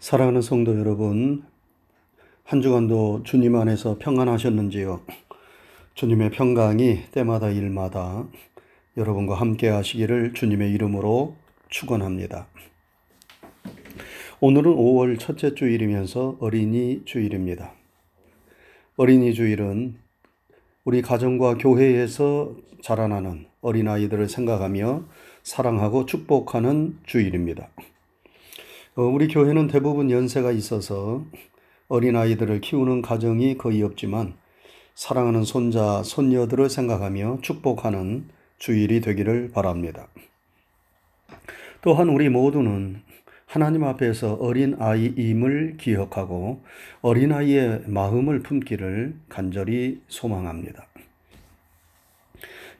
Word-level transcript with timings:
사랑하는 0.00 0.42
성도 0.42 0.78
여러분, 0.78 1.42
한 2.44 2.62
주간도 2.62 3.24
주님 3.24 3.56
안에서 3.56 3.98
평안하셨는지요? 3.98 5.00
주님의 5.94 6.30
평강이 6.30 7.10
때마다 7.10 7.50
일마다 7.50 8.24
여러분과 8.96 9.34
함께 9.34 9.68
하시기를 9.68 10.34
주님의 10.34 10.70
이름으로 10.70 11.34
축원합니다. 11.68 12.46
오늘은 14.38 14.72
5월 14.72 15.18
첫째 15.18 15.56
주일이면서 15.56 16.36
어린이 16.38 17.02
주일입니다. 17.04 17.72
어린이 18.96 19.34
주일은 19.34 19.96
우리 20.84 21.02
가정과 21.02 21.56
교회에서 21.56 22.54
자라나는 22.82 23.46
어린아이들을 23.62 24.28
생각하며 24.28 25.04
사랑하고 25.42 26.06
축복하는 26.06 26.98
주일입니다. 27.04 27.68
어, 28.98 29.02
우리 29.02 29.28
교회는 29.28 29.68
대부분 29.68 30.10
연세가 30.10 30.50
있어서 30.50 31.24
어린아이들을 31.86 32.60
키우는 32.60 33.00
가정이 33.00 33.56
거의 33.56 33.84
없지만 33.84 34.34
사랑하는 34.96 35.44
손자, 35.44 36.02
손녀들을 36.02 36.68
생각하며 36.68 37.38
축복하는 37.40 38.28
주일이 38.58 39.00
되기를 39.00 39.52
바랍니다. 39.52 40.08
또한 41.80 42.08
우리 42.08 42.28
모두는 42.28 43.02
하나님 43.46 43.84
앞에서 43.84 44.34
어린 44.34 44.74
아이임을 44.80 45.76
기억하고 45.78 46.64
어린 47.00 47.30
아이의 47.30 47.84
마음을 47.86 48.40
품기를 48.40 49.14
간절히 49.28 50.02
소망합니다. 50.08 50.88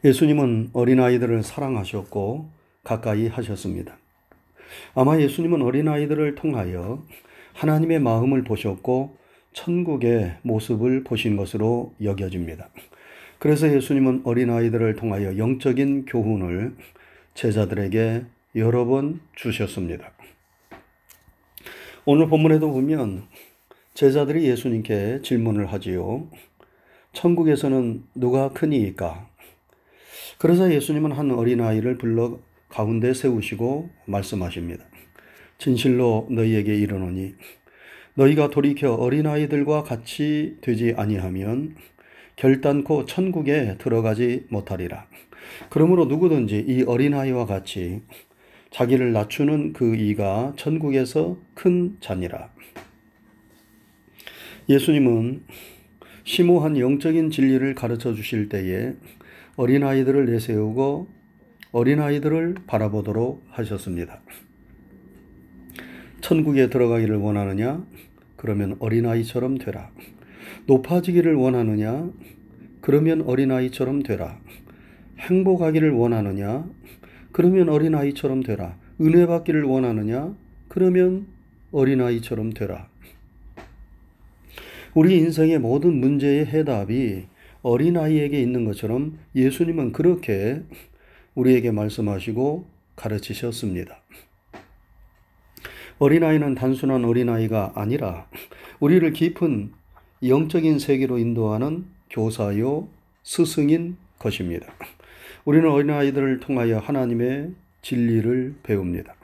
예수님은 0.05 0.71
어린 0.73 0.99
아이들을 0.99 1.45
사랑하셨고 1.45 2.51
가까이 2.83 3.29
하셨습니다. 3.29 3.99
아마 4.95 5.21
예수님은 5.21 5.63
어린아이들을 5.63 6.35
통하여 6.35 7.05
하나님의 7.55 8.01
마음을 8.01 8.45
보셨고 8.45 9.17
천국의 9.53 10.37
모습을 10.43 11.05
보신 11.05 11.37
것으로 11.37 11.95
여겨집니다. 12.03 12.69
그래서 13.39 13.73
예수님은 13.73 14.23
어린아이들을 14.25 14.97
통하여 14.97 15.37
영적인 15.39 16.07
교훈을 16.07 16.77
제자들에게 17.35 18.25
여러 18.57 18.85
번 18.85 19.21
주셨습니다. 19.37 20.13
오늘 22.05 22.29
본문에도 22.29 22.73
보면 22.73 23.25
제자들이 23.95 24.45
예수님께 24.45 25.21
질문을 25.23 25.67
하지요. 25.73 26.29
천국에서는 27.13 28.05
누가 28.15 28.51
크니까? 28.51 29.29
그래서 30.39 30.73
예수님은 30.73 31.13
한 31.13 31.31
어린아이를 31.31 31.99
불러 31.99 32.39
가운데 32.69 33.15
세우시고 33.15 33.91
말씀하십니다. 34.07 34.85
진실로 35.59 36.29
너희에게 36.31 36.77
이르노니 36.77 37.35
너희가 38.15 38.51
돌이켜 38.51 38.95
어린아이들과 38.95 39.83
같이 39.83 40.57
되지 40.61 40.95
아니하면 40.97 41.77
결단코 42.37 43.05
천국에 43.05 43.77
들어가지 43.79 44.47
못하리라. 44.49 45.07
그러므로 45.71 46.05
누구든지 46.05 46.65
이 46.67 46.83
어린아이와 46.83 47.47
같이 47.47 48.03
자기를 48.71 49.13
낮추는 49.13 49.73
그 49.73 49.97
이가 49.97 50.55
천국에서 50.57 51.39
큰 51.55 51.97
자니라. 52.01 52.53
예수님은 54.69 55.45
심오한 56.25 56.79
영적인 56.79 57.31
진리를 57.31 57.75
가르쳐 57.75 58.13
주실 58.13 58.49
때에 58.49 58.93
어린아이들을 59.57 60.27
내세우고 60.27 61.09
어린아이들을 61.79 62.57
바라보도록 62.67 63.45
하셨습니다. 63.51 64.21
천국에 66.21 66.69
들어가기를 66.69 67.17
원하느냐? 67.19 67.87
그러면 68.37 68.77
어린아이처럼 68.81 69.59
되라. 69.59 69.93
높아지기를 70.67 71.37
원하느냐? 71.37 72.11
그러면 72.81 73.23
어린아이처럼 73.23 74.03
되라. 74.03 74.41
행복하기를 75.21 75.93
원하느냐? 75.93 76.69
그러면 77.31 77.69
어린아이처럼 77.69 78.43
되라. 78.43 78.77
은혜 79.01 79.27
받기를 79.27 79.63
원하느냐? 79.63 80.35
그러면 80.67 81.29
어린아이처럼 81.71 82.55
되라. 82.55 82.89
우리 84.95 85.17
인생의 85.19 85.61
모든 85.61 85.95
문제의 85.95 86.47
해답이 86.47 87.27
어린아이에게 87.63 88.41
있는 88.41 88.65
것처럼 88.65 89.19
예수님은 89.37 89.93
그렇게 89.93 90.63
우리에게 91.39 91.71
말씀하시고 91.71 92.67
가르치셨습니다. 92.97 94.03
어린아이는 96.01 96.57
단순한 96.57 97.05
어린아이가 97.05 97.73
아니라 97.77 98.27
우리를 98.81 99.13
깊은 99.13 99.73
영적인 100.27 100.81
세계로 100.81 101.19
인도하는 101.19 101.87
교사요 102.11 102.89
스승인 103.23 103.97
것입니다. 104.19 104.67
우리는 105.45 105.71
어린아이들을 105.71 106.41
통하여 106.41 106.79
하나님의 106.79 107.53
진리를 107.83 108.57
배웁니다. 108.65 109.15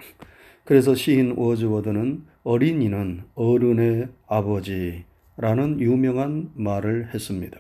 그래서 0.64 0.94
시인 0.94 1.32
워즈워드는 1.36 2.24
어린이는 2.44 3.24
어른의 3.34 4.08
아버지라는 4.28 5.80
유명한 5.80 6.50
말을 6.54 7.12
했습니다. 7.12 7.58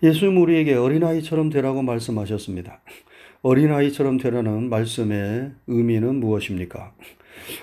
예수님 0.00 0.40
우리에게 0.40 0.74
어린아이처럼 0.74 1.50
되라고 1.50 1.82
말씀하셨습니다. 1.82 2.80
어린아이처럼 3.42 4.18
되라는 4.18 4.68
말씀의 4.68 5.50
의미는 5.66 6.16
무엇입니까? 6.20 6.94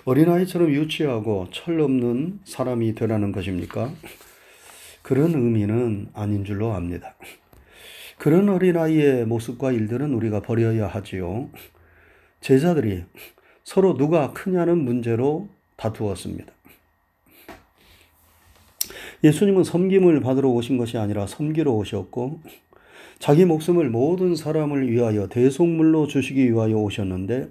어린아이처럼 0.03 0.69
유치하고 0.69 1.47
철 1.51 1.79
없는 1.79 2.41
사람이 2.43 2.95
되라는 2.95 3.31
것입니까? 3.31 3.89
그런 5.01 5.33
의미는 5.33 6.09
아닌 6.13 6.43
줄로 6.43 6.73
압니다. 6.73 7.15
그런 8.17 8.49
어린아이의 8.49 9.25
모습과 9.27 9.71
일들은 9.71 10.13
우리가 10.13 10.41
버려야 10.41 10.87
하지요. 10.87 11.49
제자들이 12.41 13.05
서로 13.63 13.95
누가 13.95 14.33
크냐는 14.33 14.79
문제로 14.79 15.47
다투었습니다. 15.77 16.54
예수님은 19.23 19.63
섬김을 19.63 20.19
받으러 20.21 20.49
오신 20.49 20.77
것이 20.77 20.97
아니라 20.97 21.27
섬기러 21.27 21.71
오셨고 21.71 22.39
자기 23.19 23.45
목숨을 23.45 23.89
모든 23.89 24.35
사람을 24.35 24.91
위하여 24.91 25.27
대속물로 25.27 26.07
주시기 26.07 26.51
위하여 26.51 26.75
오셨는데 26.75 27.49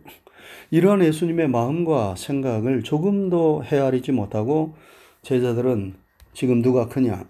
이러한 0.70 1.02
예수님의 1.02 1.48
마음과 1.48 2.16
생각을 2.16 2.82
조금도 2.82 3.64
헤아리지 3.64 4.12
못하고 4.12 4.74
제자들은 5.22 5.94
지금 6.32 6.62
누가 6.62 6.88
크냐? 6.88 7.24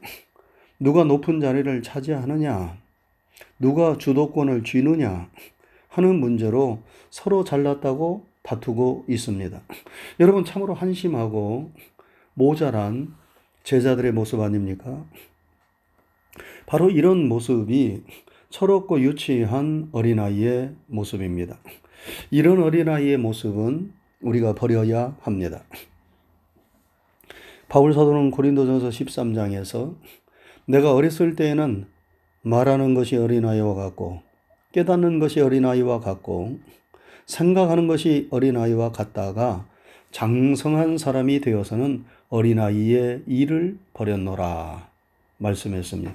누가 0.81 1.05
높은 1.05 1.41
자리를 1.41 1.83
차지하느냐? 1.83 2.77
누가 3.59 3.97
주도권을 3.97 4.65
쥐느냐? 4.65 5.28
하는 5.89 6.19
문제로 6.19 6.81
서로 7.11 7.45
잘났다고 7.45 8.27
다투고 8.43 9.05
있습니다. 9.09 9.61
여러분 10.21 10.45
참으로 10.45 10.75
한심하고 10.75 11.71
모자란 12.34 13.15
제자들의 13.65 14.13
모습 14.13 14.41
아닙니까? 14.41 15.05
바로 16.67 16.91
이런 16.91 17.29
모습이 17.29 18.03
철없고 18.51 19.01
유치한 19.01 19.89
어린아이의 19.93 20.75
모습입니다. 20.87 21.59
이런 22.31 22.63
어린아이의 22.63 23.17
모습은 23.17 23.93
우리가 24.21 24.55
버려야 24.55 25.17
합니다. 25.21 25.65
바울 27.69 27.93
사도는 27.93 28.31
고린도전서 28.31 28.91
13장에서 28.91 29.97
내가 30.67 30.95
어렸을 30.95 31.35
때에는 31.35 31.87
말하는 32.43 32.95
것이 32.95 33.17
어린아이와 33.17 33.75
같고 33.75 34.23
깨닫는 34.73 35.19
것이 35.19 35.41
어린아이와 35.41 36.01
같고 36.01 36.59
생각하는 37.27 37.87
것이 37.87 38.29
어린아이와 38.31 38.93
같다가 38.93 39.67
장성한 40.10 40.99
사람이 40.99 41.41
되어서는 41.41 42.05
어린아이의 42.34 43.22
일을 43.28 43.78
버렸노라 43.92 44.89
말씀했습니다. 45.39 46.15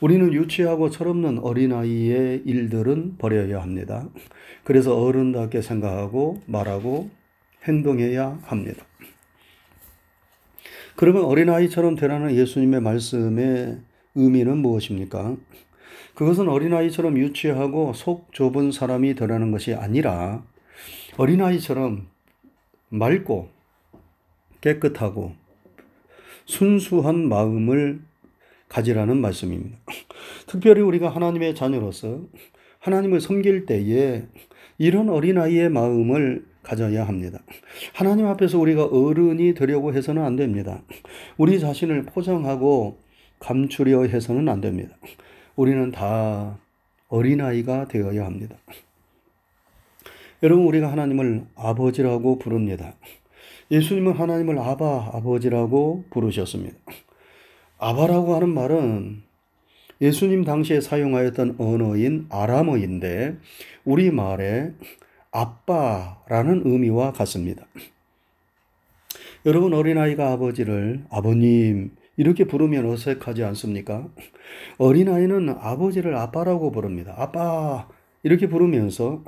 우리는 0.00 0.32
유치하고 0.32 0.90
철없는 0.90 1.38
어린아이의 1.38 2.42
일들은 2.44 3.16
버려야 3.16 3.62
합니다. 3.62 4.08
그래서 4.64 5.00
어른답게 5.00 5.62
생각하고 5.62 6.42
말하고 6.46 7.10
행동해야 7.62 8.40
합니다. 8.42 8.84
그러면 10.96 11.24
어린아이처럼 11.24 11.94
되라는 11.94 12.34
예수님의 12.34 12.80
말씀의 12.80 13.78
의미는 14.16 14.58
무엇입니까? 14.58 15.36
그것은 16.14 16.48
어린아이처럼 16.48 17.16
유치하고 17.16 17.92
속 17.92 18.32
좁은 18.32 18.72
사람이 18.72 19.14
되라는 19.14 19.52
것이 19.52 19.74
아니라 19.74 20.42
어린아이처럼 21.18 22.08
맑고 22.88 23.59
깨끗하고 24.60 25.32
순수한 26.44 27.28
마음을 27.28 28.00
가지라는 28.68 29.18
말씀입니다. 29.18 29.78
특별히 30.46 30.80
우리가 30.80 31.08
하나님의 31.08 31.54
자녀로서 31.54 32.22
하나님을 32.78 33.20
섬길 33.20 33.66
때에 33.66 34.24
이런 34.78 35.10
어린아이의 35.10 35.68
마음을 35.68 36.46
가져야 36.62 37.06
합니다. 37.06 37.38
하나님 37.92 38.26
앞에서 38.26 38.58
우리가 38.58 38.86
어른이 38.86 39.54
되려고 39.54 39.92
해서는 39.92 40.22
안 40.22 40.36
됩니다. 40.36 40.82
우리 41.36 41.58
자신을 41.58 42.04
포장하고 42.04 42.98
감추려 43.38 44.04
해서는 44.04 44.48
안 44.48 44.60
됩니다. 44.60 44.96
우리는 45.56 45.90
다 45.90 46.58
어린아이가 47.08 47.88
되어야 47.88 48.24
합니다. 48.24 48.56
여러분, 50.42 50.66
우리가 50.66 50.90
하나님을 50.90 51.44
아버지라고 51.54 52.38
부릅니다. 52.38 52.94
예수님은 53.70 54.12
하나님을 54.12 54.58
아바, 54.58 55.10
아버지라고 55.14 56.04
부르셨습니다. 56.10 56.76
아바라고 57.78 58.34
하는 58.34 58.48
말은 58.50 59.22
예수님 60.00 60.44
당시에 60.44 60.80
사용하였던 60.80 61.56
언어인 61.58 62.26
아람어인데 62.30 63.36
우리말에 63.84 64.72
아빠라는 65.30 66.62
의미와 66.64 67.12
같습니다. 67.12 67.66
여러분 69.46 69.72
어린아이가 69.72 70.32
아버지를 70.32 71.04
아버님 71.10 71.92
이렇게 72.16 72.44
부르면 72.44 72.86
어색하지 72.86 73.44
않습니까? 73.44 74.08
어린아이는 74.78 75.48
아버지를 75.48 76.16
아빠라고 76.16 76.72
부릅니다. 76.72 77.14
아빠 77.16 77.88
이렇게 78.22 78.48
부르면서 78.48 79.24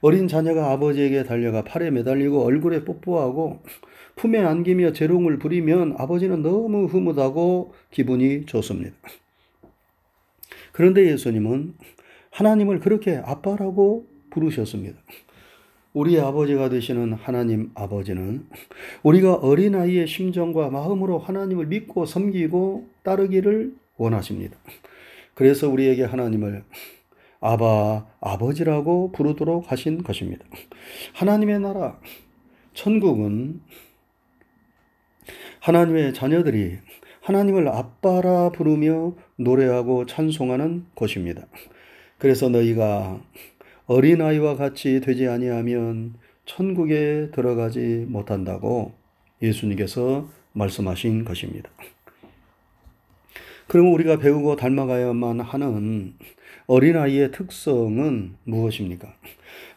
어린 0.00 0.28
자녀가 0.28 0.70
아버지에게 0.72 1.24
달려가 1.24 1.62
팔에 1.62 1.90
매달리고 1.90 2.44
얼굴에 2.44 2.84
뽀뽀하고 2.84 3.62
품에 4.16 4.38
안기며 4.38 4.92
재롱을 4.92 5.38
부리면 5.38 5.96
아버지는 5.98 6.42
너무 6.42 6.86
흐뭇하고 6.86 7.74
기분이 7.90 8.46
좋습니다. 8.46 8.94
그런데 10.72 11.10
예수님은 11.10 11.74
하나님을 12.30 12.80
그렇게 12.80 13.16
아빠라고 13.16 14.06
부르셨습니다. 14.30 14.98
우리 15.92 16.20
아버지가 16.20 16.68
되시는 16.68 17.14
하나님 17.14 17.70
아버지는 17.74 18.46
우리가 19.02 19.34
어린아이의 19.34 20.06
심정과 20.06 20.70
마음으로 20.70 21.18
하나님을 21.18 21.66
믿고 21.66 22.06
섬기고 22.06 22.88
따르기를 23.02 23.74
원하십니다. 23.96 24.56
그래서 25.34 25.68
우리에게 25.68 26.04
하나님을 26.04 26.62
아바, 27.40 28.06
아버지라고 28.20 29.12
부르도록 29.12 29.72
하신 29.72 30.02
것입니다. 30.02 30.44
하나님의 31.14 31.60
나라, 31.60 31.98
천국은 32.74 33.60
하나님의 35.60 36.14
자녀들이 36.14 36.78
하나님을 37.22 37.68
아빠라 37.68 38.50
부르며 38.50 39.14
노래하고 39.36 40.06
찬송하는 40.06 40.86
곳입니다. 40.94 41.46
그래서 42.18 42.48
너희가 42.48 43.20
어린아이와 43.86 44.56
같이 44.56 45.00
되지 45.00 45.26
아니하면 45.26 46.14
천국에 46.44 47.30
들어가지 47.32 48.06
못한다고 48.08 48.94
예수님께서 49.42 50.28
말씀하신 50.52 51.24
것입니다. 51.24 51.70
그럼 53.68 53.92
우리가 53.92 54.18
배우고 54.18 54.56
닮아가야만 54.56 55.40
하는 55.40 56.14
어린아이의 56.70 57.32
특성은 57.32 58.36
무엇입니까? 58.44 59.12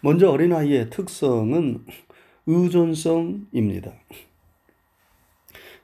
먼저 0.01 0.29
어린아이의 0.29 0.91
특성은 0.91 1.79
의존성입니다. 2.45 3.93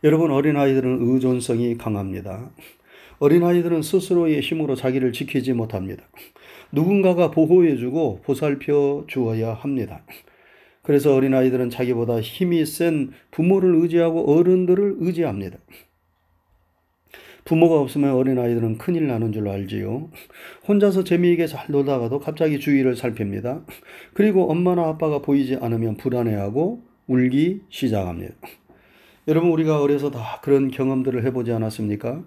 여러분, 0.04 0.30
어린아이들은 0.30 1.00
의존성이 1.02 1.80
강합니다. 1.80 2.52
어린아이들은 3.18 3.82
스스로의 3.82 4.42
힘으로 4.42 4.76
자기를 4.76 5.12
지키지 5.12 5.54
못합니다. 5.54 6.04
누군가가 6.72 7.32
보호해주고 7.32 8.22
보살펴 8.22 9.04
주어야 9.08 9.56
합니다. 9.56 10.04
그래서 10.84 11.16
어린아이들은 11.16 11.72
자기보다 11.72 12.22
힘이 12.22 12.68
센 12.68 13.10
부모를 13.32 13.74
의지하고 13.82 14.32
어른들을 14.32 14.98
의지합니다. 15.00 15.58
부모가 17.50 17.80
없으면 17.80 18.14
어린아이들은 18.14 18.78
큰일 18.78 19.08
나는 19.08 19.32
줄 19.32 19.50
알지요. 19.50 20.12
혼자서 20.68 21.04
재미있게 21.04 21.48
잘 21.48 21.66
놀다가도 21.72 22.20
갑자기 22.20 22.60
주위를 22.60 22.96
살핍니다. 22.96 23.62
그리고 24.14 24.52
엄마나 24.52 24.88
아빠가 24.88 25.18
보이지 25.24 25.56
않으면 25.60 25.98
불안해하고 25.98 26.84
울기 27.08 27.62
시작합니다. 27.70 28.36
여러분, 29.28 29.50
우리가 29.50 29.82
어려서 29.82 30.12
다 30.12 30.40
그런 30.44 30.70
경험들을 30.70 31.26
해보지 31.26 31.52
않았습니까? 31.52 32.22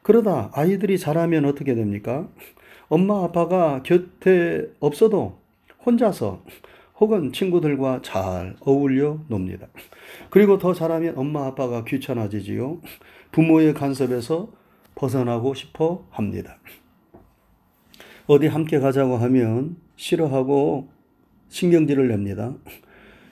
그러다 0.00 0.50
아이들이 0.54 0.98
자라면 0.98 1.44
어떻게 1.44 1.74
됩니까? 1.74 2.26
엄마 2.88 3.24
아빠가 3.24 3.82
곁에 3.82 4.70
없어도 4.80 5.36
혼자서 5.84 6.42
혹은 6.98 7.32
친구들과 7.32 8.00
잘 8.02 8.56
어울려 8.60 9.18
놉니다. 9.28 9.66
그리고 10.30 10.56
더 10.58 10.72
자라면 10.72 11.18
엄마 11.18 11.46
아빠가 11.46 11.84
귀찮아지지요. 11.84 12.80
부모의 13.34 13.74
간섭에서 13.74 14.48
벗어나고 14.94 15.54
싶어 15.54 16.06
합니다. 16.10 16.56
어디 18.28 18.46
함께 18.46 18.78
가자고 18.78 19.16
하면 19.16 19.74
싫어하고 19.96 20.88
신경질을 21.48 22.06
냅니다. 22.06 22.54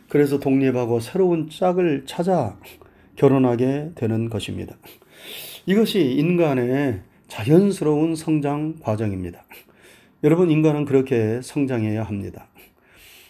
그래서 0.08 0.40
독립하고 0.40 0.98
새로운 0.98 1.48
짝을 1.48 2.02
찾아 2.04 2.58
결혼하게 3.14 3.92
되는 3.94 4.28
것입니다. 4.28 4.74
이것이 5.66 6.00
인간의 6.00 7.02
자연스러운 7.28 8.16
성장 8.16 8.74
과정입니다. 8.80 9.44
여러분, 10.24 10.50
인간은 10.50 10.84
그렇게 10.84 11.40
성장해야 11.42 12.02
합니다. 12.02 12.48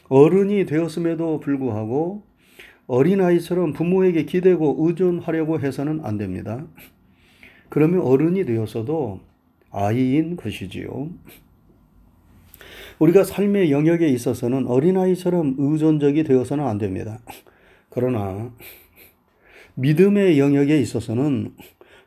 어른이 0.09 0.65
되었음에도 0.65 1.39
불구하고 1.41 2.23
어린아이처럼 2.87 3.73
부모에게 3.73 4.25
기대고 4.25 4.77
의존하려고 4.81 5.61
해서는 5.61 6.01
안 6.05 6.19
됩니다. 6.19 6.67
그러면 7.69 8.01
어른이 8.01 8.45
되었어도 8.45 9.21
아이인 9.71 10.37
것이지요. 10.37 11.11
우리가 12.99 13.25
삶의 13.25 13.73
영역에 13.73 14.07
있어서는 14.09 14.67
어린아이처럼 14.67 15.57
의존적이 15.59 16.25
되어서는 16.25 16.65
안 16.65 16.79
됩니다. 16.79 17.19
그러나 17.89 18.53
믿음의 19.75 20.39
영역에 20.39 20.79
있어서는 20.79 21.55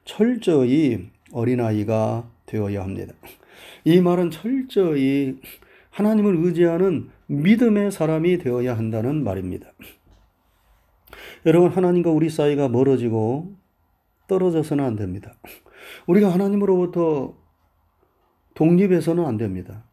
철저히 0.03 1.09
어린아이가 1.31 2.29
되어야 2.45 2.83
합니다. 2.83 3.13
이 3.83 3.99
말은 3.99 4.29
철저히 4.31 5.39
하나님을 5.89 6.45
의지하는 6.45 7.09
믿음의 7.27 7.91
사람이 7.91 8.37
되어야 8.37 8.77
한다는 8.77 9.23
말입니다. 9.23 9.71
여러분, 11.45 11.69
하나님과 11.71 12.11
우리 12.11 12.29
사이가 12.29 12.69
멀어지고 12.69 13.55
떨어져서는 14.27 14.83
안 14.83 14.95
됩니다. 14.95 15.33
우리가 16.07 16.33
하나님으로부터 16.33 17.35
독립해서는 18.55 19.25
안 19.25 19.37
됩니다. 19.37 19.83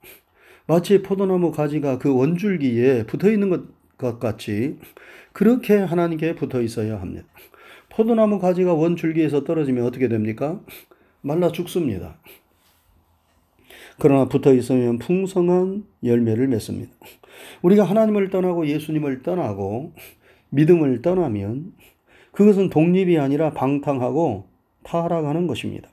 마치 0.67 1.03
포도나무 1.03 1.53
가지가 1.53 1.99
그 1.99 2.15
원줄기에 2.15 3.07
붙어 3.07 3.31
있는 3.31 3.51
것 3.99 4.19
같이 4.19 4.79
그렇게 5.33 5.77
하나님께 5.77 6.35
붙어 6.35 6.63
있어야 6.63 7.01
합니다. 7.01 7.27
포도나무 7.91 8.39
가지가 8.39 8.73
원줄기에서 8.73 9.45
떨어지면 9.45 9.85
어떻게 9.85 10.09
됩니까? 10.09 10.61
말라 11.21 11.53
죽습니다. 11.53 12.19
그러나 13.99 14.29
붙어 14.29 14.55
있으면 14.55 14.99
풍성한 14.99 15.85
열매를 16.03 16.49
맺습니다. 16.49 16.93
우리가 17.61 17.85
하나님을 17.85 18.31
떠나고 18.31 18.67
예수님을 18.67 19.23
떠나고 19.23 19.93
믿음을 20.53 21.03
떠나면 21.03 21.73
그것은 22.33 22.71
독립이 22.71 23.19
아니라 23.19 23.51
방탕하고 23.51 24.47
타락하는 24.85 25.47
것입니다. 25.47 25.89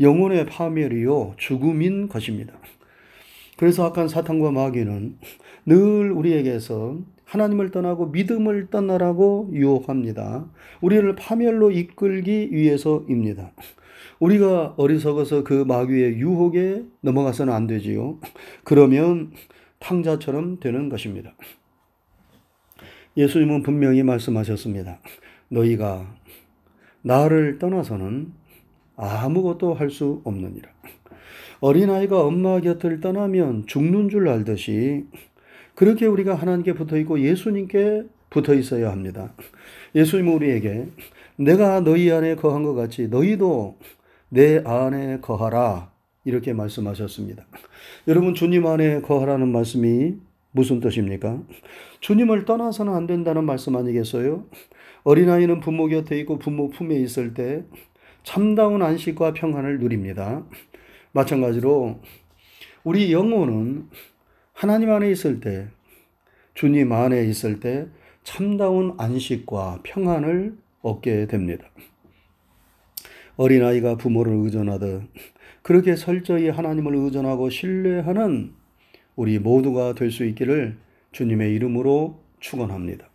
영혼의 0.00 0.46
파멸이요 0.46 1.34
죽음인 1.36 2.08
것입니다. 2.08 2.54
그래서 3.56 3.84
악한 3.86 4.08
사탄과 4.08 4.50
마귀는 4.50 5.18
늘 5.66 6.12
우리에게서 6.12 6.98
하나님을 7.24 7.70
떠나고 7.70 8.06
믿음을 8.06 8.68
떠나라고 8.70 9.50
유혹합니다. 9.52 10.46
우리를 10.80 11.14
파멸로 11.16 11.70
이끌기 11.70 12.50
위해서입니다. 12.52 13.52
우리가 14.20 14.74
어리석어서 14.76 15.44
그 15.44 15.64
마귀의 15.66 16.18
유혹에 16.18 16.84
넘어가서는 17.00 17.52
안 17.52 17.66
되지요. 17.66 18.18
그러면 18.64 19.32
탕자처럼 19.78 20.60
되는 20.60 20.88
것입니다. 20.88 21.34
예수님은 23.16 23.62
분명히 23.62 24.02
말씀하셨습니다. 24.02 24.98
너희가 25.48 26.14
나를 27.02 27.58
떠나서는 27.58 28.32
아무것도 28.96 29.74
할 29.74 29.90
수 29.90 30.20
없느니라. 30.24 30.68
어린아이가 31.60 32.20
엄마 32.22 32.60
곁을 32.60 33.00
떠나면 33.00 33.66
죽는 33.66 34.08
줄 34.08 34.28
알듯이 34.28 35.06
그렇게 35.74 36.06
우리가 36.06 36.34
하나님께 36.34 36.74
붙어 36.74 36.96
있고 36.98 37.20
예수님께 37.20 38.04
붙어 38.30 38.54
있어야 38.54 38.90
합니다. 38.90 39.32
예수님은 39.94 40.34
우리에게 40.34 40.88
내가 41.36 41.80
너희 41.80 42.10
안에 42.10 42.36
거한 42.36 42.62
것 42.62 42.74
같이 42.74 43.08
너희도 43.08 43.78
내 44.28 44.62
안에 44.64 45.20
거하라. 45.20 45.92
이렇게 46.24 46.52
말씀하셨습니다. 46.52 47.44
여러분, 48.08 48.34
주님 48.34 48.66
안에 48.66 49.02
거하라는 49.02 49.48
말씀이 49.52 50.14
무슨 50.54 50.78
뜻입니까? 50.78 51.42
주님을 51.98 52.44
떠나서는 52.44 52.94
안 52.94 53.08
된다는 53.08 53.44
말씀 53.44 53.74
아니겠어요? 53.74 54.46
어린아이는 55.02 55.58
부모 55.58 55.88
곁에 55.88 56.16
있고 56.20 56.38
부모 56.38 56.70
품에 56.70 56.94
있을 56.94 57.34
때 57.34 57.64
참다운 58.22 58.80
안식과 58.80 59.32
평안을 59.32 59.80
누립니다. 59.80 60.44
마찬가지로 61.10 62.00
우리 62.84 63.12
영혼은 63.12 63.88
하나님 64.52 64.92
안에 64.92 65.10
있을 65.10 65.40
때, 65.40 65.66
주님 66.54 66.92
안에 66.92 67.26
있을 67.26 67.58
때 67.58 67.88
참다운 68.22 68.94
안식과 68.96 69.80
평안을 69.82 70.56
얻게 70.82 71.26
됩니다. 71.26 71.64
어린아이가 73.36 73.96
부모를 73.96 74.34
의존하듯 74.34 75.02
그렇게 75.62 75.96
철저히 75.96 76.48
하나님을 76.48 76.94
의존하고 76.94 77.50
신뢰하는 77.50 78.54
우리 79.16 79.38
모두가 79.38 79.94
될 79.94 80.10
수 80.10 80.24
있기를 80.24 80.76
주님의 81.12 81.54
이름으로 81.54 82.20
축원합니다. 82.40 83.08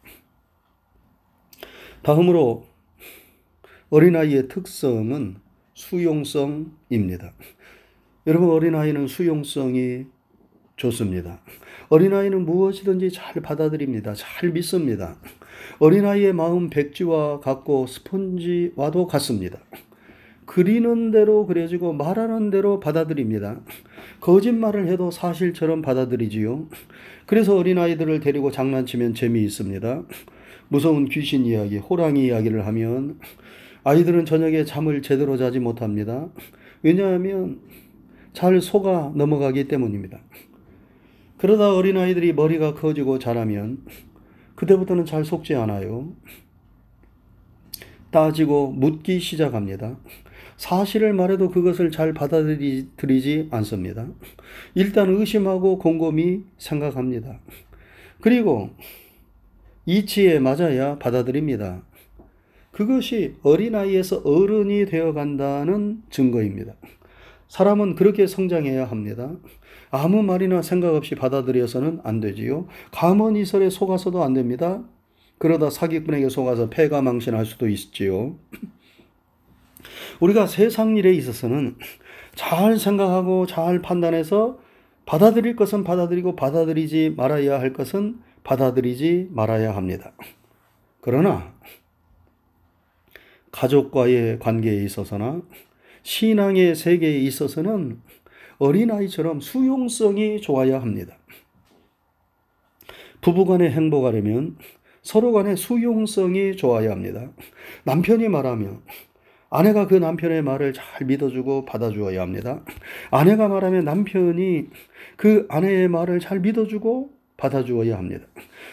다음으로 2.01 2.65
어린아이의 3.89 4.48
특성은 4.48 5.38
수용성입니다. 5.74 7.34
여러분 8.27 8.50
어린아이는 8.51 9.08
수용성이 9.08 10.06
좋습니다. 10.77 11.41
어린아이는 11.89 12.46
무엇이든지 12.46 13.12
잘 13.12 13.41
받아들입니다. 13.41 14.13
잘 14.13 14.51
믿습니다. 14.51 15.18
어린아이의 15.79 16.34
마음 16.34 16.70
백지와 16.70 17.41
같고 17.41 17.88
스펀지와도 17.88 19.08
같습니다. 19.08 19.60
그리는 20.50 21.12
대로 21.12 21.46
그려지고 21.46 21.94
말하는 21.94 22.50
대로 22.50 22.79
받아들입니다. 22.79 23.62
거짓말을 24.20 24.88
해도 24.88 25.12
사실처럼 25.12 25.84
받아들이지요. 25.84 26.68
그래서 27.27 27.56
어린아이들을 27.56 28.20
데리고 28.20 28.50
장난치면 28.50 29.13
재미있습니다. 29.13 30.01
무서운 30.68 31.06
귀신 31.06 31.46
이야기, 31.46 31.77
호랑이 31.77 32.25
이야기를 32.25 32.65
하면 32.65 33.20
아이들은 33.84 34.25
저녁에 34.25 34.65
잠을 34.65 35.03
제대로 35.03 35.38
자지 35.38 35.60
못합니다. 35.60 36.29
왜냐하면 36.82 37.60
잘 38.34 38.60
속아 38.60 39.12
넘어가기 39.13 39.68
때문입니다. 39.68 40.18
그러다 41.38 41.75
어린아이들이 41.75 42.34
머리가 42.34 42.74
커지고 42.74 43.20
자라면 43.20 43.86
그때부터는 44.56 45.06
잘 45.06 45.24
속지 45.24 45.53
않아요. 45.53 46.12
따지고 48.10 48.72
묻기 48.72 49.20
시작합니다. 49.20 49.96
사실을 50.60 51.13
말해도 51.13 51.51
그것을 51.51 51.89
잘 51.89 52.13
받아들이지 52.13 53.48
않습니다. 53.50 54.08
일단 54.75 55.10
의심하고 55.10 55.80
곰곰이 55.80 56.42
생각합니다. 56.58 57.39
그리고 58.20 58.70
이치에 59.86 60.39
맞아야 60.39 61.00
받아들입니다. 61.00 61.82
그것이 62.72 63.36
어린아이에서 63.42 64.18
어른이 64.25 64.86
되어 64.88 65.13
간다는 65.13 66.04
증거입니다. 66.10 66.75
사람은 67.48 67.96
그렇게 67.96 68.28
성장해야 68.28 68.84
합니다. 68.84 69.32
아무 69.92 70.24
말이나 70.24 70.62
생각 70.62 70.94
없이 70.94 71.16
받아들여서는 71.16 72.01
안 72.04 72.20
되지요. 72.20 72.68
가문이설에 72.92 73.70
속아서도 73.70 74.22
안 74.22 74.34
됩니다. 74.34 74.84
그러다 75.38 75.70
사기꾼에게 75.70 76.28
속아서 76.28 76.70
패가 76.70 77.01
망신할 77.01 77.46
수도 77.46 77.70
있지요. 77.70 78.36
우리가 80.20 80.48
세상 80.48 80.96
일에 80.98 81.13
있어서는 81.13 81.75
잘 82.36 82.77
생각하고 82.77 83.46
잘 83.46 83.82
판단해서 83.82 84.60
받아들일 85.06 85.56
것은 85.56 85.84
받아들이고 85.84 86.36
받아들이지 86.36 87.15
말아야 87.18 87.60
할 87.60 87.74
것은 87.74 88.20
받아들이지 88.44 89.29
말아야 89.32 89.75
합니다. 89.75 90.13
그러나 91.01 91.53
가족과의 93.51 94.39
관계에 94.39 94.84
있어서나 94.84 95.41
신앙의 96.03 96.75
세계에 96.75 97.18
있어서는 97.20 98.01
어린아이처럼 98.60 99.39
수용성이 99.39 100.41
좋아야 100.41 100.82
합니다. 100.82 101.18
부부간에 103.22 103.70
행복하려면 103.70 104.58
서로 105.01 105.32
간에 105.32 105.56
수용성이 105.56 106.56
좋아야 106.56 106.91
합니다. 106.91 107.32
남편이 107.84 108.27
말하면 108.29 108.82
아내가 109.50 109.88
그 109.88 109.96
남편의 109.96 110.44
말을 110.44 110.74
잘 110.74 111.08
믿어주고 111.08 111.65
받아주어야 111.65 112.22
합니다. 112.22 112.62
아내가 113.10 113.48
말하면 113.48 113.84
남편이 113.84 114.68
그 115.18 115.48
아내의 115.50 115.88
말을 115.88 116.20
잘 116.20 116.39
믿어주고 116.39 117.12
받아주어야 117.38 117.98
합니다. 117.98 118.25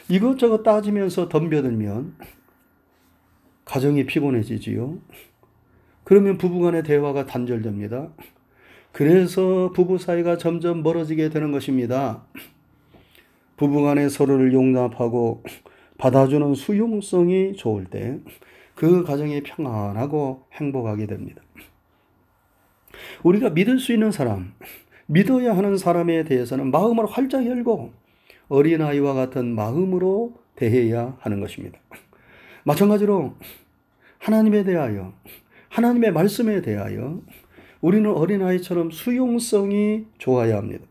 이것저것 0.09 0.63
따지면서 0.63 1.29
덤벼들면 1.29 2.15
가정이 3.65 4.07
피곤해지지요. 4.07 4.99
그러면 6.05 6.39
부부간의 6.39 6.83
대화가 6.83 7.27
단절됩니다. 7.27 8.09
그래서 8.93 9.73
부부 9.75 9.99
사이가 9.99 10.39
점점 10.39 10.83
멀어지게 10.83 11.31
되는 11.31 11.53
것입니다. 11.53 12.25
부부간에 13.57 14.09
서로를 14.09 14.53
용납하고 14.53 15.43
받아주는 15.99 16.55
수용성이 16.55 17.55
좋을 17.57 17.87
때 17.87 18.21
그 18.77 19.03
가정이 19.03 19.43
평안하고 19.43 20.45
행복하게 20.53 21.07
됩니다. 21.07 21.43
우리가 23.25 23.51
믿을 23.51 23.81
수 23.81 23.93
있는 23.93 24.13
사람, 24.13 24.53
믿어야 25.07 25.57
하는 25.57 25.77
사람에 25.77 26.25
대해서는 26.25 26.71
마음을 26.71 27.07
활짝 27.07 27.47
열고 27.47 27.93
어린아이와 28.49 29.15
같은 29.15 29.55
마음으로 29.55 30.35
대해야 30.55 31.17
하는 31.21 31.41
것입니다. 31.41 31.79
마찬가지로 32.65 33.35
하나님에 34.19 34.63
대하여, 34.63 35.15
하나님의 35.71 36.13
말씀에 36.13 36.61
대하여 36.61 37.21
우리는 37.81 38.11
어린아이처럼 38.11 38.91
수용성이 38.91 40.05
좋아야 40.19 40.59
합니다. 40.59 40.85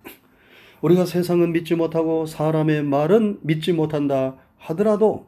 우리가 0.82 1.06
세상은 1.06 1.52
믿지 1.52 1.76
못하고 1.76 2.26
사람의 2.26 2.84
말은 2.84 3.40
믿지 3.42 3.74
못한다 3.74 4.38
하더라도 4.58 5.28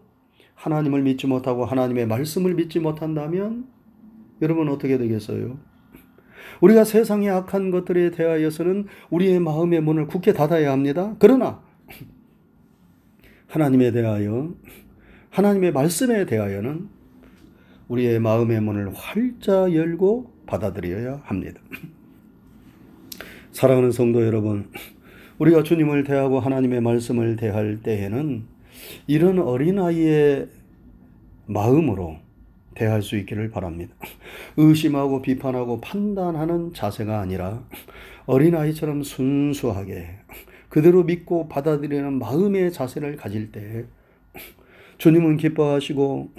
하나님을 0.57 1.03
믿지 1.03 1.27
못하고 1.27 1.65
하나님의 1.65 2.07
말씀을 2.07 2.55
믿지 2.55 2.79
못한다면 2.79 3.67
여러분 4.41 4.67
어떻게 4.69 4.97
되겠어요? 4.97 5.57
우리가 6.61 6.83
세상의 6.83 7.29
악한 7.29 7.69
것들에 7.71 8.11
대하여서는 8.11 8.87
우리의 9.11 9.39
마음의 9.39 9.81
문을 9.81 10.07
굳게 10.07 10.33
닫아야 10.33 10.71
합니다. 10.71 11.15
그러나 11.19 11.61
하나님에 13.47 13.91
대하여 13.91 14.53
하나님의 15.29 15.71
말씀에 15.71 16.25
대하여는 16.25 16.89
우리의 17.87 18.19
마음의 18.19 18.59
문을 18.61 18.93
활짝 18.93 19.73
열고 19.73 20.33
받아들여야 20.47 21.21
합니다. 21.23 21.61
사랑하는 23.51 23.91
성도 23.91 24.25
여러분, 24.25 24.69
우리가 25.37 25.63
주님을 25.63 26.03
대하고 26.03 26.39
하나님의 26.39 26.81
말씀을 26.81 27.35
대할 27.35 27.77
때에는 27.81 28.56
이런 29.07 29.39
어린아이의 29.39 30.47
마음으로 31.47 32.17
대할 32.75 33.01
수 33.01 33.17
있기를 33.17 33.49
바랍니다. 33.49 33.95
의심하고 34.57 35.21
비판하고 35.21 35.81
판단하는 35.81 36.73
자세가 36.73 37.19
아니라 37.19 37.63
어린아이처럼 38.27 39.03
순수하게 39.03 40.09
그대로 40.69 41.03
믿고 41.03 41.47
받아들이는 41.47 42.19
마음의 42.19 42.71
자세를 42.71 43.15
가질 43.15 43.51
때 43.51 43.85
주님은 44.97 45.37
기뻐하시고 45.37 46.31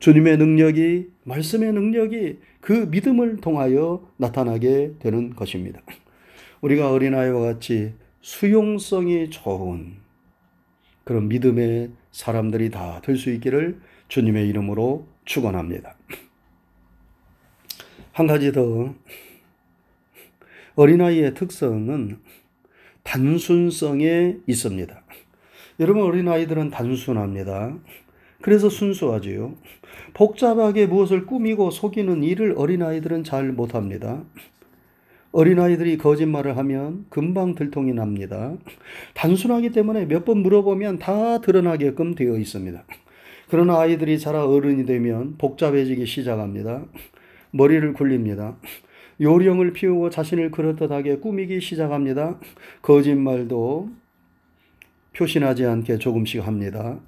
주님의 0.00 0.38
능력이 0.38 1.10
말씀의 1.24 1.72
능력이 1.72 2.38
그 2.60 2.72
믿음을 2.90 3.38
통하여 3.38 4.06
나타나게 4.16 4.94
되는 4.98 5.34
것입니다. 5.34 5.80
우리가 6.60 6.90
어린아이와 6.92 7.40
같이 7.40 7.94
수용성이 8.20 9.30
좋은 9.30 9.96
그런 11.08 11.26
믿음의 11.28 11.90
사람들이 12.12 12.70
다 12.70 13.00
될 13.00 13.16
수 13.16 13.30
있기를 13.30 13.80
주님의 14.08 14.46
이름으로 14.50 15.06
축원합니다. 15.24 15.96
한 18.12 18.26
가지 18.26 18.52
더 18.52 18.94
어린아이의 20.74 21.32
특성은 21.32 22.18
단순성에 23.04 24.36
있습니다. 24.46 25.02
여러분 25.80 26.02
어린아이들은 26.02 26.68
단순합니다. 26.68 27.78
그래서 28.42 28.68
순수하지요. 28.68 29.54
복잡하게 30.12 30.84
무엇을 30.84 31.24
꾸미고 31.24 31.70
속이는 31.70 32.22
일을 32.22 32.52
어린아이들은 32.58 33.24
잘 33.24 33.50
못합니다. 33.50 34.22
어린아이들이 35.32 35.98
거짓말을 35.98 36.56
하면 36.56 37.04
금방 37.10 37.54
들통이 37.54 37.92
납니다. 37.92 38.56
단순하기 39.14 39.70
때문에 39.70 40.06
몇 40.06 40.24
번 40.24 40.38
물어보면 40.38 40.98
다 40.98 41.40
드러나게끔 41.40 42.14
되어 42.14 42.36
있습니다. 42.36 42.82
그러나 43.48 43.78
아이들이 43.80 44.18
자라 44.18 44.46
어른이 44.46 44.84
되면 44.86 45.36
복잡해지기 45.38 46.06
시작합니다. 46.06 46.84
머리를 47.50 47.92
굴립니다. 47.94 48.56
요령을 49.20 49.72
피우고 49.72 50.10
자신을 50.10 50.50
그럴듯하게 50.50 51.16
꾸미기 51.18 51.60
시작합니다. 51.60 52.38
거짓말도 52.82 53.90
표신하지 55.16 55.64
않게 55.64 55.98
조금씩 55.98 56.46
합니다. 56.46 57.00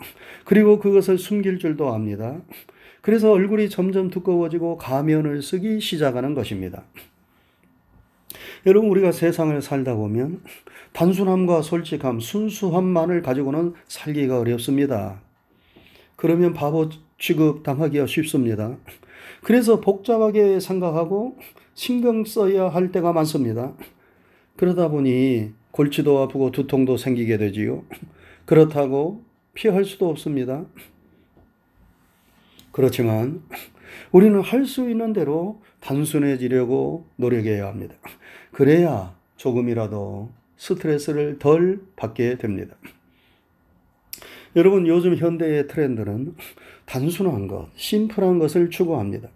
그리고 0.45 0.79
그것을 0.79 1.19
숨길 1.19 1.59
줄도 1.59 1.93
압니다. 1.93 2.41
그래서 3.03 3.33
얼굴이 3.33 3.69
점점 3.71 4.11
두꺼워지고 4.11 4.77
가면을 4.79 5.43
쓰기 5.43 5.81
시작하는 5.81 6.35
것입니다. 6.35 6.85
여러분, 8.67 8.91
우리가 8.91 9.13
세상을 9.13 9.61
살다 9.63 9.95
보면 9.95 10.43
단순함과 10.93 11.63
솔직함, 11.63 12.21
순수함만을 12.21 13.23
가지고는 13.23 13.75
살기가 13.87 14.39
어렵습니다. 14.39 15.23
그러면 16.17 16.53
바보 16.53 16.91
취급 17.19 17.63
당하기가 17.63 18.07
쉽습니다. 18.07 18.77
그래서 19.43 19.81
복잡하게 19.81 20.61
생각하고 20.61 21.37
신경 21.75 22.25
써야 22.25 22.69
할 22.69 22.93
때가 22.93 23.13
많습니다. 23.13 23.73
그러다 24.57 24.89
보니 24.89 25.53
골치도 25.71 26.19
아프고 26.19 26.51
두통도 26.51 26.99
생기게 26.99 27.39
되지요. 27.39 27.85
그렇다고 28.45 29.23
피할 29.55 29.85
수도 29.85 30.09
없습니다. 30.11 30.65
그렇지만 32.73 33.43
우리는 34.13 34.41
할 34.41 34.67
수 34.67 34.91
있는 34.91 35.13
대로 35.13 35.63
단순해지려고 35.81 37.07
노력해야 37.17 37.67
합니다. 37.67 37.95
그래야 38.53 39.15
조금이라도 39.37 40.31
스트레스를 40.57 41.39
덜 41.39 41.81
받게 41.97 42.39
됩니다. 42.39 42.77
여러분, 44.57 44.87
요즘 44.87 45.17
현대의 45.17 45.69
트렌드는 45.69 46.35
단순한 46.85 47.47
것, 47.47 47.69
심플한 47.77 48.41
것을 48.41 48.69
추구합니다. 48.69 49.29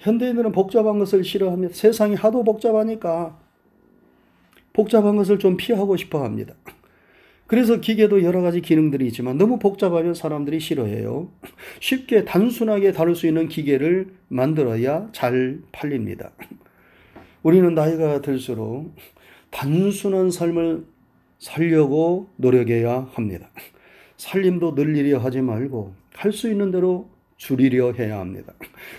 현대인들은 0.00 0.50
복잡한 0.52 0.98
것을 0.98 1.22
싫어합니다. 1.22 1.74
세상이 1.74 2.16
하도 2.16 2.42
복잡하니까 2.42 3.38
복잡한 4.72 5.16
것을 5.16 5.38
좀 5.38 5.56
피하고 5.56 5.96
싶어 5.96 6.24
합니다. 6.24 6.54
그래서 7.46 7.80
기계도 7.80 8.24
여러 8.24 8.42
가지 8.42 8.60
기능들이 8.60 9.06
있지만 9.06 9.38
너무 9.38 9.58
복잡하면 9.58 10.12
사람들이 10.12 10.60
싫어해요. 10.60 11.30
쉽게 11.80 12.24
단순하게 12.24 12.92
다룰 12.92 13.14
수 13.14 13.26
있는 13.26 13.48
기계를 13.48 14.12
만들어야 14.28 15.08
잘 15.12 15.60
팔립니다. 15.72 16.32
우리는 17.48 17.74
나이가 17.74 18.20
들수록 18.20 18.94
단순한 19.48 20.30
삶을 20.30 20.84
살려고 21.38 22.28
노력해야 22.36 23.08
합니다. 23.14 23.48
살림도 24.18 24.72
늘리려 24.72 25.18
하지 25.18 25.40
말고 25.40 25.94
할 26.12 26.30
수 26.30 26.50
있는 26.50 26.70
대로 26.70 27.08
줄이려 27.38 27.92
해야 27.92 28.18
합니다. 28.18 28.52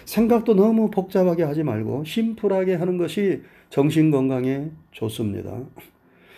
생각도 0.06 0.56
너무 0.56 0.90
복잡하게 0.90 1.44
하지 1.44 1.62
말고 1.62 2.06
심플하게 2.06 2.74
하는 2.74 2.98
것이 2.98 3.44
정신 3.70 4.10
건강에 4.10 4.72
좋습니다. 4.94 5.60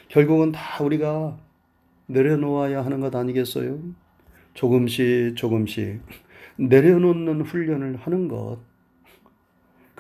결국은 0.10 0.52
다 0.52 0.84
우리가 0.84 1.40
내려놓아야 2.08 2.84
하는 2.84 3.00
것 3.00 3.16
아니겠어요? 3.16 3.80
조금씩 4.54 5.38
조금씩 5.38 6.02
내려놓는 6.58 7.44
훈련을 7.44 7.96
하는 7.96 8.28
것. 8.28 8.58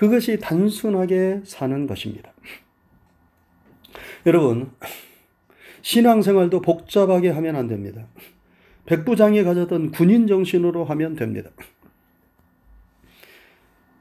그것이 0.01 0.39
단순하게 0.39 1.41
사는 1.43 1.86
것입니다. 1.86 2.34
여러분, 4.25 4.72
신앙생활도 5.84 6.62
복잡하게 6.62 7.29
하면 7.29 7.55
안 7.55 7.67
됩니다. 7.67 8.08
백부장이 8.88 9.43
가졌던 9.43 9.91
군인 9.91 10.25
정신으로 10.25 10.86
하면 10.86 11.15
됩니다. 11.15 11.51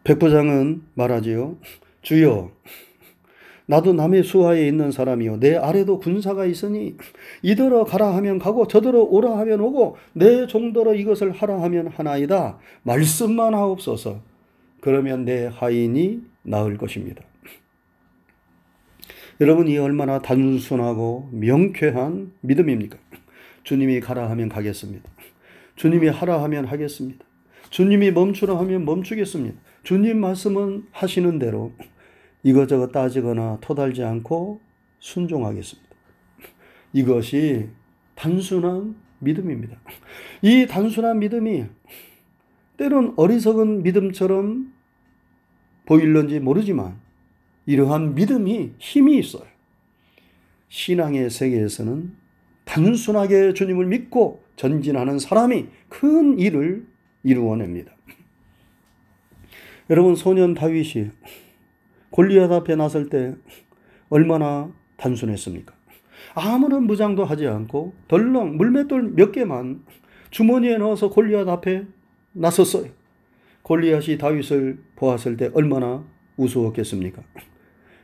백부장은 0.05 0.85
말하지요. 0.95 1.59
주여, 2.01 2.51
나도 3.67 3.93
남의 3.93 4.25
수하에 4.25 4.67
있는 4.67 4.93
사람이요. 4.93 5.39
내 5.41 5.55
아래도 5.55 5.99
군사가 5.99 6.47
있으니 6.47 6.97
이더러 7.43 7.85
가라 7.85 8.17
하면 8.17 8.39
가고 8.39 8.67
저더러 8.67 9.03
오라 9.03 9.37
하면 9.41 9.61
오고 9.61 9.99
내 10.15 10.47
종더러 10.47 10.95
이것을 10.95 11.33
하라 11.33 11.61
하면 11.61 11.89
하나이다. 11.89 12.59
말씀만 12.85 13.53
하옵소서. 13.53 14.30
그러면 14.81 15.25
내 15.25 15.47
하인이 15.47 16.23
나을 16.43 16.77
것입니다. 16.77 17.23
여러분 19.41 19.69
이 19.69 19.79
얼마나 19.79 20.21
단순하고 20.21 21.31
명쾌한 21.33 22.33
믿음입니까? 22.41 22.99
주님이 23.63 24.01
가라 24.01 24.29
하면 24.31 24.49
가겠습니다. 24.49 25.09
주님이 25.77 26.09
하라 26.09 26.43
하면 26.45 26.67
하겠습니다. 26.67 27.25
주님이 27.71 28.11
멈추라 28.11 28.59
하면 28.59 28.85
멈추겠습니다. 28.85 29.59
주님 29.83 30.21
말씀은 30.21 30.87
하시는 30.91 31.39
대로 31.39 31.73
이것저것 32.43 32.93
따지거나 32.93 33.59
토달지 33.61 34.03
않고 34.03 34.61
순종하겠습니다. 34.99 35.89
이것이 36.93 37.69
단순한 38.15 38.97
믿음입니다. 39.21 39.81
이 40.43 40.67
단순한 40.67 41.19
믿음이 41.19 41.65
때론 42.81 43.13
어리석은 43.17 43.83
믿음처럼 43.83 44.73
보일런지 45.85 46.41
모르지만 46.41 46.97
이러한 47.67 48.15
믿음이 48.15 48.73
힘이 48.79 49.19
있어요. 49.19 49.45
신앙의 50.71 51.29
세계에서는 51.29 52.15
단순하게 52.65 53.53
주님을 53.53 53.85
믿고 53.85 54.43
전진하는 54.57 55.19
사람이 55.19 55.67
큰 55.91 56.39
일을 56.39 56.87
이루어냅니다. 57.23 57.93
여러분 59.91 60.15
소년 60.15 60.55
다윗이 60.55 61.11
골리앗 62.09 62.51
앞에 62.51 62.77
나설 62.77 63.11
때 63.11 63.35
얼마나 64.09 64.73
단순했습니까? 64.97 65.75
아무런 66.35 66.85
무장도 66.85 67.27
하지 67.27 67.47
않고 67.47 67.93
덜렁 68.09 68.57
물맷돌 68.57 69.13
몇 69.17 69.33
개만 69.33 69.85
주머니에 70.31 70.79
넣어서 70.79 71.11
골리앗 71.11 71.47
앞에 71.47 71.85
나섰어요. 72.33 72.91
골리앗이 73.63 74.19
다윗을 74.19 74.79
보았을 74.97 75.37
때 75.37 75.51
얼마나 75.55 76.05
우스웠겠습니까? 76.37 77.23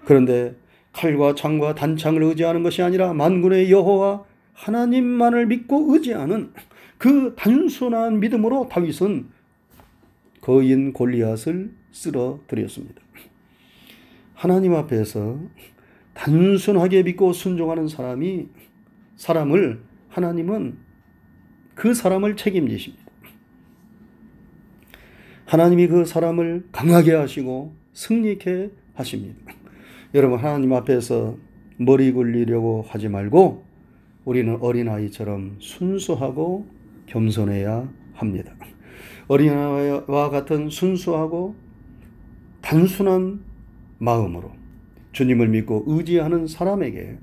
그런데 0.05 0.55
칼과 0.93 1.35
창과 1.35 1.75
단창을 1.75 2.23
의지하는 2.23 2.62
것이 2.62 2.83
아니라 2.83 3.12
만군의 3.12 3.71
여호와 3.71 4.25
하나님만을 4.55 5.47
믿고 5.47 5.93
의지하는 5.93 6.53
그 6.99 7.35
단순한 7.37 8.21
믿음으로 8.21 8.69
다윗은 8.69 9.29
거인 10.41 10.93
골리앗을 10.93 11.73
쓸어드렸습니다. 11.93 13.03
하나님 14.35 14.75
앞에서 14.75 15.39
단순하게 16.15 17.03
믿고 17.03 17.33
순종하는 17.33 17.89
사람이 17.89 18.49
사람을 19.17 19.83
하나님은 20.09 20.79
그 21.75 21.93
사람을 21.93 22.37
책임지십니다. 22.37 23.06
하나님이 25.47 25.87
그 25.87 26.05
사람을 26.05 26.67
강하게 26.73 27.15
하시고 27.15 27.73
승리케 27.93 28.71
하십니다. 28.95 29.37
여러분 30.13 30.41
하나님 30.41 30.73
앞에서 30.73 31.37
머리 31.77 32.11
굴리려고 32.11 32.85
하지 32.89 33.09
말고 33.09 33.65
우리는 34.25 34.59
어린아이처럼 34.61 35.57
순수하고 35.61 36.67
겸손해야 37.07 37.89
합니다. 38.15 38.55
어린아이와 39.29 40.31
같은 40.31 40.69
순수하고 40.69 41.55
단순한 42.61 43.45
마음으로 43.99 44.51
주님을 45.13 45.49
믿고 45.49 45.85
의지하는 45.87 46.49
사람에게 46.49 47.19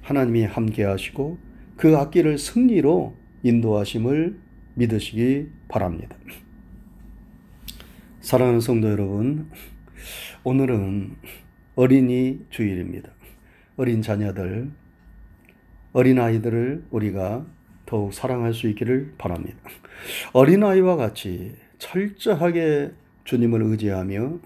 하나님이 0.00 0.44
함께 0.44 0.84
하시고 0.84 1.36
그 1.76 1.94
악기를 1.94 2.38
승리로 2.38 3.14
인도하심을 3.42 4.38
믿으시기 4.76 5.48
바랍니다. 5.68 6.16
사랑하는 8.24 8.60
성도 8.60 8.88
여러분, 8.88 9.50
오늘은 10.44 11.14
어린이 11.76 12.40
주일입니다. 12.48 13.10
어린 13.76 14.00
자녀들, 14.00 14.70
어린 15.92 16.18
아이들을 16.18 16.86
우리가 16.90 17.44
더욱 17.84 18.14
사랑할 18.14 18.54
수 18.54 18.66
있기를 18.70 19.12
바랍니다. 19.18 19.58
어린 20.32 20.64
아이와 20.64 20.96
같이 20.96 21.54
철저하게 21.76 22.92
주님을 23.24 23.60
의지하며 23.60 24.38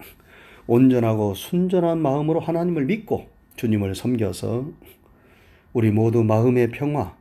온전하고 0.67 1.33
순전한 1.35 2.01
마음으로 2.01 2.41
하나님을 2.41 2.83
믿고 2.83 3.29
주님을 3.55 3.95
섬겨서 3.95 4.73
우리 5.71 5.89
모두 5.89 6.25
마음의 6.25 6.71
평화, 6.71 7.15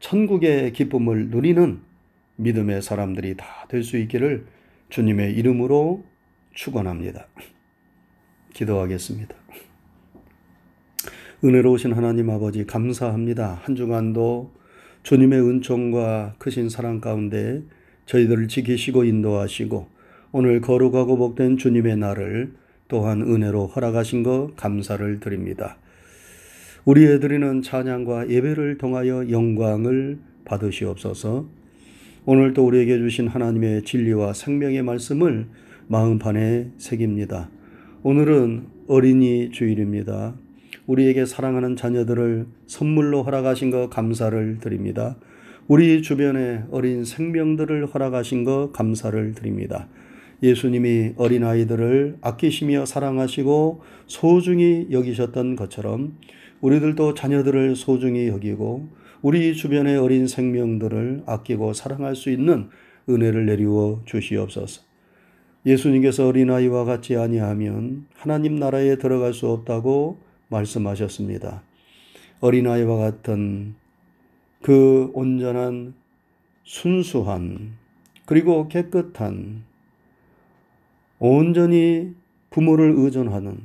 천국의 0.00 0.74
기쁨을 0.74 1.30
누리는 1.30 1.80
믿음의 2.36 2.82
사람들이 2.82 3.38
다 3.38 3.66
될 3.70 3.82
수 3.82 3.96
있기를 3.96 4.44
주님의 4.90 5.34
이름으로 5.34 6.04
축원합니다. 6.52 7.26
기도하겠습니다. 8.52 9.34
은혜로우신 11.42 11.92
하나님 11.92 12.28
아버지 12.28 12.66
감사합니다. 12.66 13.60
한 13.62 13.74
주간도 13.74 14.52
주님의 15.02 15.40
은총과 15.40 16.34
크신 16.38 16.68
사랑 16.68 17.00
가운데 17.00 17.62
저희들을 18.04 18.48
지키시고 18.48 19.04
인도하시고 19.04 19.88
오늘 20.32 20.60
거룩하고 20.60 21.16
복된 21.16 21.56
주님의 21.56 21.96
날을 21.96 22.52
또한 22.88 23.22
은혜로 23.22 23.68
허락하신 23.68 24.22
것 24.22 24.54
감사를 24.56 25.20
드립니다. 25.20 25.78
우리의 26.84 27.20
드리는 27.20 27.62
찬양과 27.62 28.28
예배를 28.28 28.78
통하여 28.78 29.30
영광을 29.30 30.18
받으시옵소서. 30.44 31.59
오늘도 32.26 32.66
우리에게 32.66 32.98
주신 32.98 33.28
하나님의 33.28 33.82
진리와 33.82 34.34
생명의 34.34 34.82
말씀을 34.82 35.46
마음판에 35.88 36.72
새깁니다. 36.76 37.48
오늘은 38.02 38.66
어린이 38.88 39.50
주일입니다. 39.50 40.34
우리에게 40.86 41.24
사랑하는 41.24 41.76
자녀들을 41.76 42.46
선물로 42.66 43.22
허락하신 43.22 43.70
것 43.70 43.88
감사를 43.88 44.58
드립니다. 44.58 45.16
우리 45.66 46.02
주변에 46.02 46.64
어린 46.70 47.06
생명들을 47.06 47.86
허락하신 47.86 48.44
것 48.44 48.70
감사를 48.72 49.32
드립니다. 49.34 49.88
예수님이 50.42 51.14
어린아이들을 51.16 52.18
아끼시며 52.20 52.84
사랑하시고 52.84 53.80
소중히 54.06 54.88
여기셨던 54.90 55.56
것처럼 55.56 56.18
우리들도 56.60 57.14
자녀들을 57.14 57.76
소중히 57.76 58.28
여기고 58.28 58.99
우리 59.22 59.54
주변의 59.54 59.98
어린 59.98 60.26
생명들을 60.26 61.24
아끼고 61.26 61.74
사랑할 61.74 62.16
수 62.16 62.30
있는 62.30 62.70
은혜를 63.08 63.44
내리워 63.44 64.02
주시옵소서. 64.06 64.82
예수님께서 65.66 66.26
어린아이와 66.26 66.84
같지 66.84 67.16
아니하면 67.16 68.06
하나님 68.14 68.56
나라에 68.56 68.96
들어갈 68.96 69.34
수 69.34 69.48
없다고 69.48 70.18
말씀하셨습니다. 70.48 71.62
어린아이와 72.40 72.96
같은 72.96 73.74
그 74.62 75.10
온전한 75.12 75.92
순수한 76.64 77.72
그리고 78.24 78.68
깨끗한 78.68 79.64
온전히 81.18 82.14
부모를 82.48 82.94
의존하는 82.96 83.58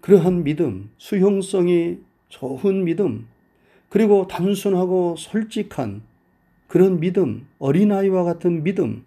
그러한 0.00 0.44
믿음, 0.44 0.90
수용성이 0.98 1.98
좋은 2.28 2.84
믿음, 2.84 3.26
그리고 3.90 4.26
단순하고 4.26 5.16
솔직한 5.18 6.00
그런 6.68 7.00
믿음, 7.00 7.46
어린아이와 7.58 8.24
같은 8.24 8.62
믿음, 8.62 9.04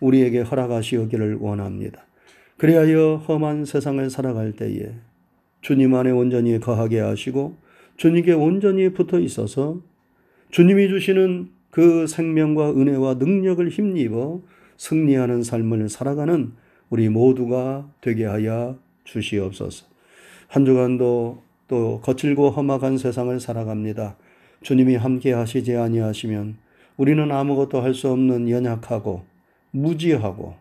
우리에게 0.00 0.40
허락하시기를 0.40 1.36
원합니다. 1.36 2.04
그리하여 2.56 3.16
험한 3.28 3.66
세상을 3.66 4.08
살아갈 4.10 4.52
때에 4.52 4.94
주님 5.60 5.94
안에 5.94 6.10
온전히 6.10 6.58
거하게 6.58 7.00
하시고 7.00 7.56
주님께 7.96 8.32
온전히 8.32 8.92
붙어 8.92 9.20
있어서 9.20 9.80
주님이 10.50 10.88
주시는 10.88 11.50
그 11.70 12.06
생명과 12.06 12.70
은혜와 12.70 13.14
능력을 13.14 13.68
힘입어 13.68 14.40
승리하는 14.76 15.42
삶을 15.42 15.88
살아가는 15.88 16.52
우리 16.90 17.08
모두가 17.08 17.90
되게 18.00 18.24
하여 18.24 18.78
주시옵소서. 19.04 19.86
한 20.48 20.64
주간도 20.64 21.42
또 21.68 22.00
거칠고 22.02 22.50
험악한 22.50 22.98
세상을 22.98 23.38
살아갑니다. 23.40 24.16
주님이 24.62 24.96
함께 24.96 25.32
하시지 25.32 25.76
아니하시면 25.76 26.56
우리는 26.96 27.30
아무것도 27.30 27.80
할 27.80 27.94
수 27.94 28.10
없는 28.10 28.48
연약하고 28.50 29.24
무지하고 29.70 30.54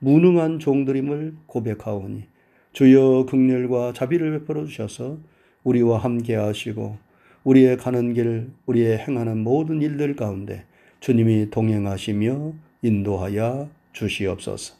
무능한 0.00 0.58
종들임을 0.58 1.34
고백하오니 1.46 2.24
주여 2.72 3.26
극렬과 3.28 3.92
자비를 3.94 4.38
베풀어 4.38 4.64
주셔서 4.66 5.18
우리와 5.64 5.98
함께 5.98 6.34
하시고 6.34 6.96
우리의 7.44 7.76
가는 7.78 8.12
길, 8.14 8.50
우리의 8.66 8.98
행하는 8.98 9.38
모든 9.38 9.80
일들 9.80 10.14
가운데 10.16 10.64
주님이 11.00 11.50
동행하시며 11.50 12.52
인도하여 12.82 13.68
주시옵소서. 13.92 14.74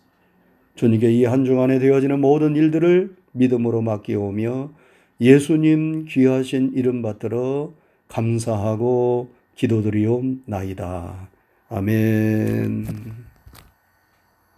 주님께 0.74 1.10
이 1.12 1.24
한 1.24 1.44
주간에 1.44 1.78
되어지는 1.78 2.20
모든 2.20 2.54
일들을 2.54 3.16
믿음으로 3.32 3.80
맡기오며 3.82 4.70
예수님 5.20 6.04
귀하신 6.08 6.72
이름 6.74 7.02
받들어 7.02 7.74
감사하고 8.08 9.30
기도드리옵나이다. 9.56 11.28
아멘. 11.68 12.86